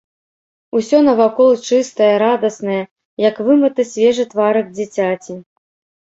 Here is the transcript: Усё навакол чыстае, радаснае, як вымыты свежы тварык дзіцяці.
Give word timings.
Усё 0.77 0.99
навакол 1.07 1.51
чыстае, 1.67 2.07
радаснае, 2.23 2.79
як 3.29 3.37
вымыты 3.49 3.85
свежы 3.91 4.25
тварык 4.31 4.71
дзіцяці. 4.79 5.37